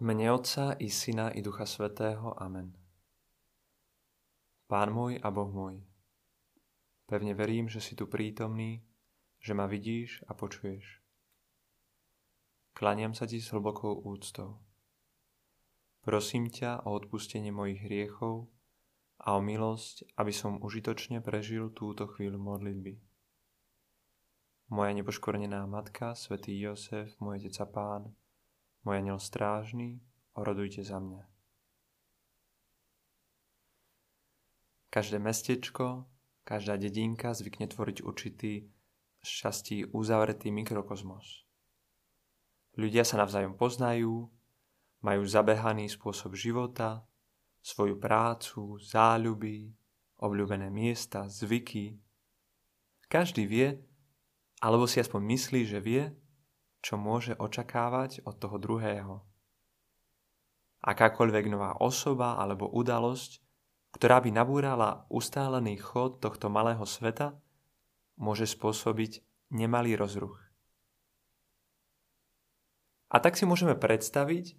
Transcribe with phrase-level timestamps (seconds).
[0.00, 2.32] Mene Otca i Syna i Ducha Svetého.
[2.40, 2.72] Amen.
[4.64, 5.84] Pán môj a Boh môj,
[7.04, 8.80] pevne verím, že si tu prítomný,
[9.44, 11.04] že ma vidíš a počuješ.
[12.72, 14.64] Klaniam sa ti s hlbokou úctou.
[16.00, 18.48] Prosím ťa o odpustenie mojich hriechov
[19.20, 22.96] a o milosť, aby som užitočne prežil túto chvíľu modlitby.
[24.72, 28.16] Moja nepoškornená matka, svätý Jozef, môj deca pán,
[28.84, 30.00] môj aniel strážny,
[30.34, 31.22] orodujte za mňa.
[34.90, 36.10] Každé mestečko,
[36.42, 38.66] každá dedinka zvykne tvoriť určitý
[39.22, 41.46] šťastí uzavretý mikrokozmos.
[42.74, 44.26] Ľudia sa navzájom poznajú,
[45.04, 47.04] majú zabehaný spôsob života,
[47.60, 49.70] svoju prácu, záľuby,
[50.20, 52.00] obľúbené miesta, zvyky.
[53.08, 53.68] Každý vie,
[54.64, 56.08] alebo si aspoň myslí, že vie,
[56.80, 59.14] čo môže očakávať od toho druhého.
[60.80, 63.44] Akákoľvek nová osoba alebo udalosť,
[63.92, 67.36] ktorá by nabúrala ustálený chod tohto malého sveta,
[68.16, 69.20] môže spôsobiť
[69.52, 70.40] nemalý rozruch.
[73.10, 74.56] A tak si môžeme predstaviť,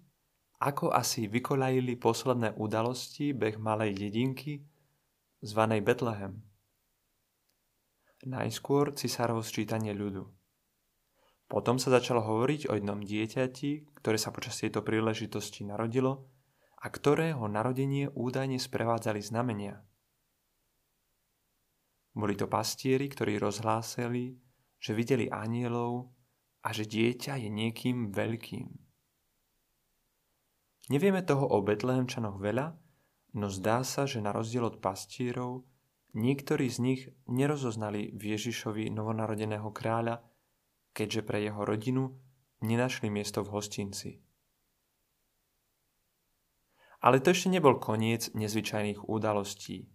[0.62, 4.62] ako asi vykolajili posledné udalosti beh malej dedinky
[5.42, 6.38] zvanej Betlehem.
[8.22, 10.30] Najskôr cisárovo sčítanie ľudu–
[11.52, 16.24] potom sa začalo hovoriť o jednom dieťati, ktoré sa počas tejto príležitosti narodilo
[16.80, 19.84] a ktorého narodenie údajne sprevádzali znamenia.
[22.16, 24.40] Boli to pastieri, ktorí rozhlásili,
[24.80, 26.08] že videli anielov
[26.64, 28.72] a že dieťa je niekým veľkým.
[30.88, 32.72] Nevieme toho o Betlehemčanoch veľa,
[33.36, 35.68] no zdá sa, že na rozdiel od pastierov,
[36.16, 40.31] niektorí z nich nerozoznali Ježišovi novonarodeného kráľa
[40.92, 42.20] keďže pre jeho rodinu
[42.60, 44.10] nenašli miesto v hostinci.
[47.02, 49.90] Ale to ešte nebol koniec nezvyčajných udalostí.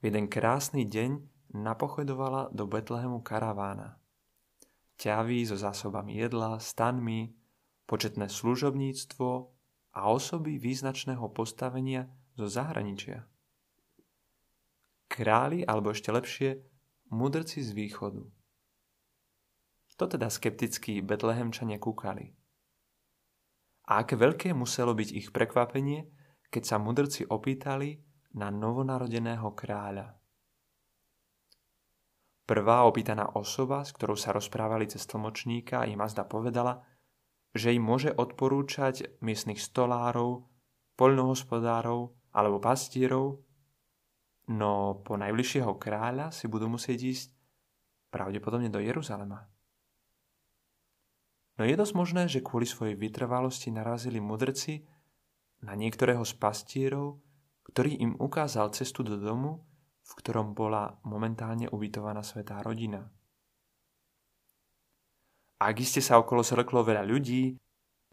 [0.00, 1.10] V jeden krásny deň
[1.50, 3.98] napochodovala do Betlehemu karavána.
[5.02, 7.34] Ťaví so zásobami jedla, stanmi,
[7.90, 9.28] početné služobníctvo
[9.98, 12.06] a osoby význačného postavenia
[12.38, 13.26] zo zahraničia.
[15.10, 16.62] Králi, alebo ešte lepšie,
[17.10, 18.22] mudrci z východu–
[20.00, 22.32] to teda skeptickí betlehemčania kúkali.
[23.92, 26.08] A aké veľké muselo byť ich prekvapenie,
[26.48, 28.00] keď sa mudrci opýtali
[28.40, 30.16] na novonarodeného kráľa.
[32.48, 36.82] Prvá opýtaná osoba, s ktorou sa rozprávali cez tlmočníka, im Mazda povedala,
[37.54, 40.48] že im môže odporúčať miestnych stolárov,
[40.98, 42.00] poľnohospodárov
[42.34, 43.42] alebo pastierov,
[44.50, 47.28] no po najbližšieho kráľa si budú musieť ísť
[48.10, 49.46] pravdepodobne do Jeruzalema.
[51.60, 54.80] No je dosť možné, že kvôli svojej vytrvalosti narazili mudrci
[55.60, 57.20] na niektorého z pastierov,
[57.68, 59.60] ktorý im ukázal cestu do domu,
[60.00, 63.04] v ktorom bola momentálne ubytovaná svetá rodina.
[65.60, 67.52] Ak iste sa okolo zreklo veľa ľudí,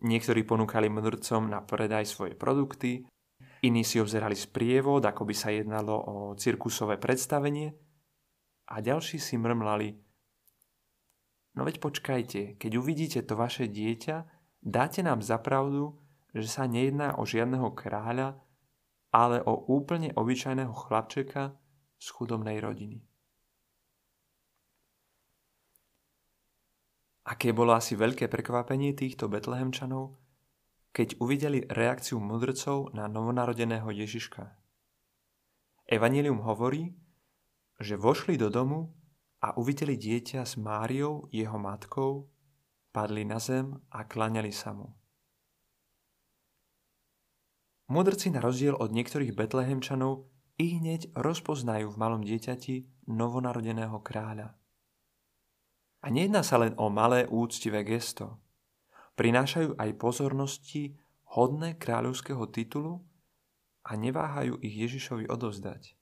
[0.03, 3.08] niektorí ponúkali mudrcom na predaj svoje produkty,
[3.64, 7.72] iní si obzerali sprievod, ako by sa jednalo o cirkusové predstavenie
[8.68, 9.96] a ďalší si mrmlali–
[11.57, 14.29] No veď počkajte, keď uvidíte to vaše dieťa,
[14.62, 15.97] dáte nám zapravdu,
[16.38, 18.38] že sa nejedná o žiadneho kráľa,
[19.09, 21.57] ale o úplne obyčajného chlapčeka
[21.97, 23.01] z chudobnej rodiny.
[27.28, 30.16] Aké bolo asi veľké prekvapenie týchto betlehemčanov,
[30.94, 34.47] keď uvideli reakciu mudrcov na novonarodeného Ježiška.
[35.90, 36.94] Evangelium hovorí,
[37.81, 38.94] že vošli do domu
[39.47, 42.28] a uvideli dieťa s Máriou, jeho matkou,
[42.91, 44.91] padli na zem a klaňali sa mu.
[47.88, 50.28] Mudrci na rozdiel od niektorých betlehemčanov
[50.59, 54.52] i hneď rozpoznajú v malom dieťati novonarodeného kráľa.
[56.03, 58.44] A nejedná sa len o malé úctivé gesto.
[59.16, 61.00] Prinášajú aj pozornosti
[61.32, 63.00] hodné kráľovského titulu
[63.88, 65.96] a neváhajú ich Ježišovi odovzdať.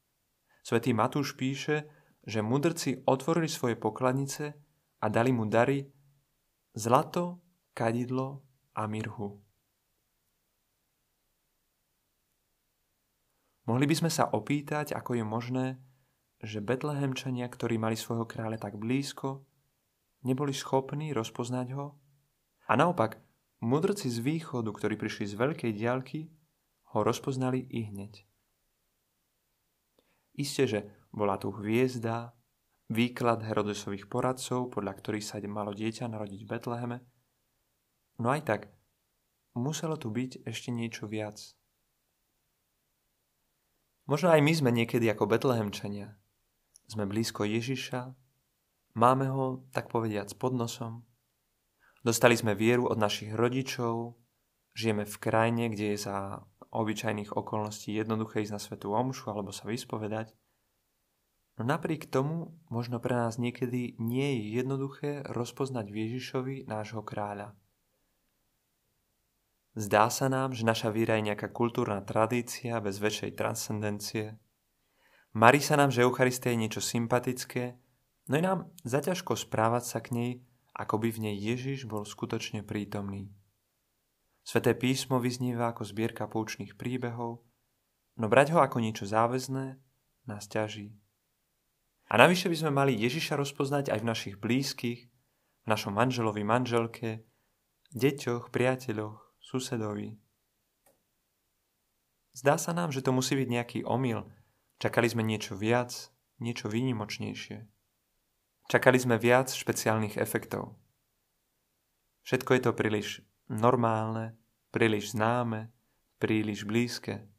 [0.66, 1.86] Svetý Matúš píše,
[2.26, 4.58] že mudrci otvorili svoje pokladnice
[5.02, 5.86] a dali mu dary
[6.74, 7.40] zlato,
[7.78, 8.42] kadidlo
[8.74, 9.40] a mirhu.
[13.66, 15.66] Mohli by sme sa opýtať, ako je možné,
[16.38, 19.42] že Betlehemčania, ktorí mali svojho kráľa tak blízko,
[20.22, 21.98] neboli schopní rozpoznať ho?
[22.70, 23.18] A naopak,
[23.66, 26.30] mudrci z východu, ktorí prišli z veľkej diaľky,
[26.94, 28.26] ho rozpoznali i hneď.
[30.38, 30.80] Isté, že
[31.16, 32.36] bola tu hviezda,
[32.92, 36.98] výklad Herodesových poradcov, podľa ktorých sa malo dieťa narodiť v Betleheme.
[38.20, 38.62] No aj tak,
[39.56, 41.40] muselo tu byť ešte niečo viac.
[44.06, 46.14] Možno aj my sme niekedy ako Betlehemčania.
[46.86, 48.14] Sme blízko Ježiša,
[48.94, 51.02] máme ho, tak povediac, pod nosom.
[52.06, 54.14] Dostali sme vieru od našich rodičov,
[54.78, 59.66] žijeme v krajine, kde je za obyčajných okolností jednoduché ísť na svetú omšu alebo sa
[59.66, 60.38] vyspovedať.
[61.56, 67.56] No napriek tomu možno pre nás niekedy nie je jednoduché rozpoznať Ježišovi nášho kráľa.
[69.76, 74.40] Zdá sa nám, že naša víra je nejaká kultúrna tradícia bez väčšej transcendencie.
[75.36, 77.76] Marí sa nám, že Eucharistia je niečo sympatické,
[78.32, 80.32] no je nám zaťažko správať sa k nej,
[80.76, 83.32] ako by v nej Ježiš bol skutočne prítomný.
[84.48, 87.44] Sveté písmo vyznieva ako zbierka poučných príbehov,
[88.16, 89.76] no brať ho ako niečo záväzné
[90.24, 90.96] nás ťaží.
[92.06, 95.02] A navyše by sme mali Ježiša rozpoznať aj v našich blízkych,
[95.66, 97.26] v našom manželovi, manželke,
[97.98, 100.14] deťoch, priateľoch, susedovi.
[102.36, 104.28] Zdá sa nám, že to musí byť nejaký omyl.
[104.78, 107.64] Čakali sme niečo viac, niečo výnimočnejšie.
[108.68, 110.76] Čakali sme viac špeciálnych efektov.
[112.26, 113.08] Všetko je to príliš
[113.48, 114.36] normálne,
[114.74, 115.70] príliš známe,
[116.18, 117.30] príliš blízke.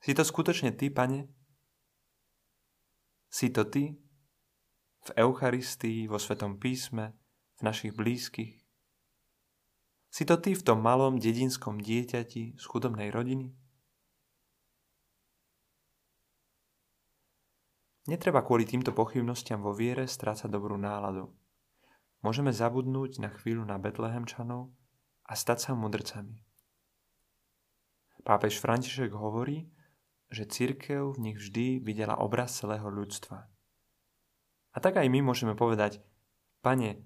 [0.00, 1.39] Si to skutočne ty, pane?
[3.30, 3.94] Si to ty?
[5.06, 7.14] V Eucharistii, vo Svetom písme,
[7.56, 8.58] v našich blízkych?
[10.10, 13.54] Si to ty v tom malom dedinskom dieťati z chudobnej rodiny?
[18.10, 21.30] Netreba kvôli týmto pochybnostiam vo viere strácať dobrú náladu.
[22.26, 24.74] Môžeme zabudnúť na chvíľu na Betlehemčanov
[25.22, 26.42] a stať sa mudrcami.
[28.26, 29.70] Pápež František hovorí,
[30.30, 33.50] že církev v nich vždy videla obraz celého ľudstva.
[34.70, 35.98] A tak aj my môžeme povedať,
[36.62, 37.02] Pane,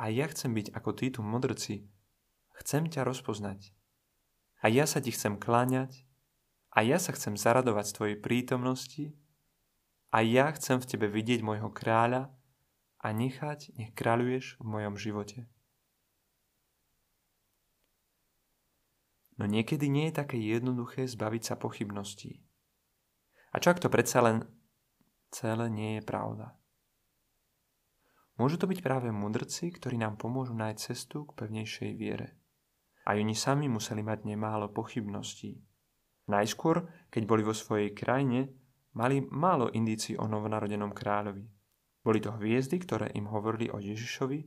[0.00, 1.84] aj ja chcem byť ako títo mudrci,
[2.56, 3.76] chcem ťa rozpoznať.
[4.64, 6.08] A ja sa ti chcem kláňať,
[6.74, 9.04] a ja sa chcem zaradovať z tvojej prítomnosti,
[10.14, 12.30] a ja chcem v tebe vidieť môjho kráľa
[13.02, 15.50] a nechať, nech kráľuješ v mojom živote.
[19.34, 22.38] No niekedy nie je také jednoduché zbaviť sa pochybností.
[23.54, 24.42] A čo ak to predsa len
[25.30, 26.58] celé nie je pravda?
[28.34, 32.34] Môžu to byť práve mudrci, ktorí nám pomôžu nájsť cestu k pevnejšej viere.
[33.06, 35.62] A oni sami museli mať nemálo pochybností.
[36.26, 36.82] Najskôr,
[37.14, 38.50] keď boli vo svojej krajine,
[38.98, 41.46] mali málo indícií o novonarodenom kráľovi.
[42.02, 44.40] Boli to hviezdy, ktoré im hovorili o Ježišovi,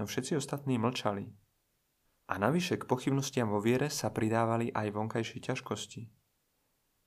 [0.00, 1.30] no všetci ostatní mlčali.
[2.32, 6.02] A navyše k pochybnostiam vo viere sa pridávali aj vonkajšie ťažkosti.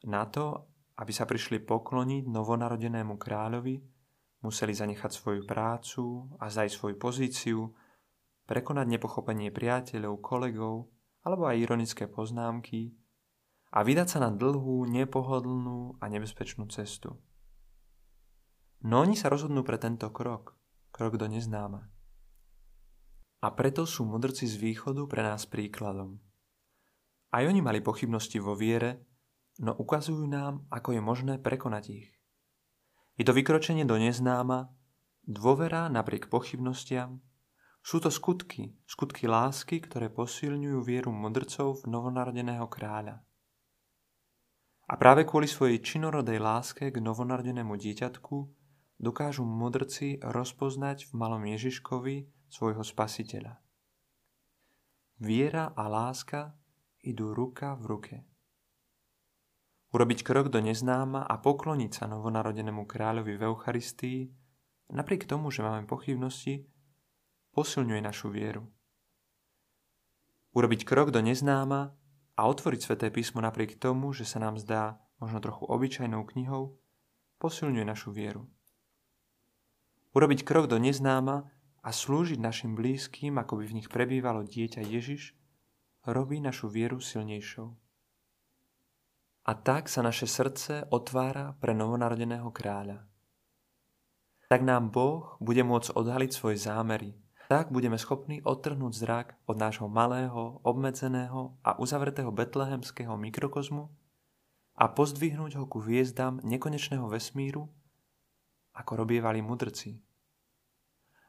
[0.05, 3.75] Na to, aby sa prišli pokloniť novonarodenému kráľovi,
[4.45, 7.59] museli zanechať svoju prácu a zaj svoju pozíciu,
[8.45, 10.87] prekonať nepochopenie priateľov, kolegov
[11.25, 12.93] alebo aj ironické poznámky
[13.73, 17.17] a vydať sa na dlhú, nepohodlnú a nebezpečnú cestu.
[18.85, 20.53] No oni sa rozhodnú pre tento krok,
[20.93, 21.89] krok do neznáma.
[23.41, 26.21] A preto sú mudrci z východu pre nás príkladom.
[27.33, 29.01] Aj oni mali pochybnosti vo viere,
[29.59, 32.09] no ukazujú nám, ako je možné prekonať ich.
[33.15, 34.71] Je to vykročenie do neznáma,
[35.23, 37.23] dôvera napriek pochybnostiam,
[37.85, 43.21] sú to skutky, skutky lásky, ktoré posilňujú vieru mudrcov v novonarodeného kráľa.
[44.89, 48.35] A práve kvôli svojej činorodej láske k novonarodenému dieťatku
[48.97, 53.61] dokážu mudrci rozpoznať v malom Ježiškovi svojho spasiteľa.
[55.21, 56.57] Viera a láska
[57.05, 58.15] idú ruka v ruke.
[59.95, 64.27] Urobiť krok do neznáma a pokloniť sa novonarodenému kráľovi v Eucharistii,
[64.91, 66.67] napriek tomu, že máme pochybnosti,
[67.55, 68.67] posilňuje našu vieru.
[70.51, 71.95] Urobiť krok do neznáma
[72.35, 76.75] a otvoriť sveté písmo napriek tomu, že sa nám zdá možno trochu obyčajnou knihou,
[77.39, 78.51] posilňuje našu vieru.
[80.11, 81.47] Urobiť krok do neznáma
[81.79, 85.39] a slúžiť našim blízkym, ako by v nich prebývalo dieťa Ježiš,
[86.03, 87.84] robí našu vieru silnejšou.
[89.45, 93.05] A tak sa naše srdce otvára pre novonarodeného kráľa.
[94.49, 97.13] Tak nám Boh bude môcť odhaliť svoje zámery,
[97.45, 103.93] tak budeme schopní odtrhnúť zrak od nášho malého, obmedzeného a uzavretého betlehemského mikrokozmu
[104.75, 107.69] a pozdvihnúť ho ku hviezdám nekonečného vesmíru,
[108.73, 110.01] ako robievali mudrci.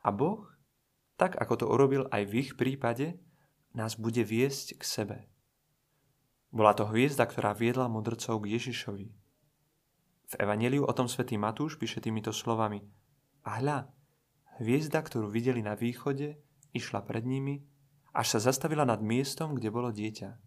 [0.02, 0.48] A Boh,
[1.20, 3.20] tak ako to urobil aj v ich prípade,
[3.76, 5.18] nás bude viesť k sebe.
[6.56, 9.06] Bola to hviezda, ktorá viedla mudrcov k Ježišovi.
[10.26, 12.80] V Evangeliu o tom svätý Matúš píše týmito slovami
[13.44, 13.92] A hľa,
[14.56, 16.40] Hviezda, ktorú videli na východe,
[16.72, 17.60] išla pred nimi
[18.16, 20.40] až sa zastavila nad miestom, kde bolo dieťa.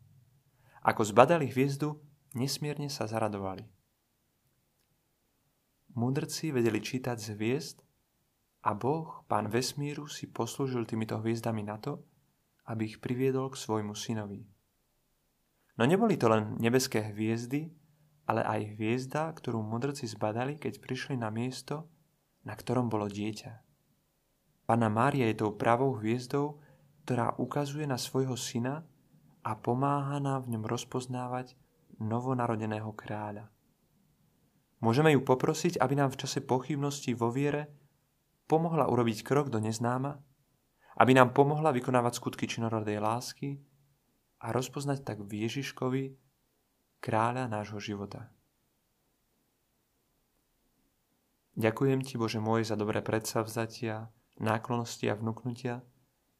[0.89, 2.01] Ako zbadali hviezdu,
[2.33, 3.69] nesmierne sa zaradovali.
[5.93, 7.77] Mudrci vedeli čítať z hviezd
[8.65, 12.01] a Boh, pán vesmíru, si poslúžil týmito hviezdami na to,
[12.65, 14.41] aby ich priviedol k svojmu synovi.
[15.79, 17.71] No neboli to len nebeské hviezdy,
[18.27, 21.87] ale aj hviezda, ktorú mudrci zbadali, keď prišli na miesto,
[22.43, 23.63] na ktorom bolo dieťa.
[24.67, 26.59] Pana Mária je tou pravou hviezdou,
[27.07, 28.83] ktorá ukazuje na svojho syna
[29.39, 31.55] a pomáha nám v ňom rozpoznávať
[32.03, 33.47] novonarodeného kráľa.
[34.83, 37.71] Môžeme ju poprosiť, aby nám v čase pochybnosti vo viere
[38.51, 40.19] pomohla urobiť krok do neznáma,
[40.99, 43.63] aby nám pomohla vykonávať skutky činorodej lásky
[44.39, 46.03] a rozpoznať tak v Ježiškovi
[47.03, 48.31] kráľa nášho života.
[51.59, 54.07] Ďakujem Ti, Bože môj, za dobré predsavzatia,
[54.39, 55.83] náklonosti a vnúknutia,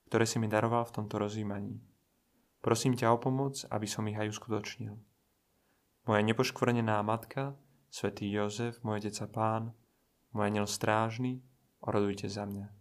[0.07, 1.83] ktoré si mi daroval v tomto rozjímaní.
[2.63, 4.95] Prosím ťa o pomoc, aby som ich aj uskutočnil.
[6.07, 7.59] Moja nepoškvrnená matka,
[7.91, 9.75] svätý Jozef, môj deca pán,
[10.31, 11.43] môj aniel strážny,
[11.83, 12.78] orodujte za mňa.